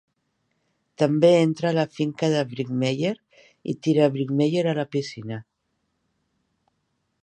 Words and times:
També 1.01 1.29
entra 1.41 1.69
a 1.71 1.75
la 1.79 1.85
finca 1.99 2.31
de 2.37 2.41
Brinkmeyer 2.55 3.13
i 3.75 3.79
tira 3.89 4.11
Brinkmeyer 4.17 4.67
a 4.75 4.79
la 4.83 4.91
piscina. 4.97 5.43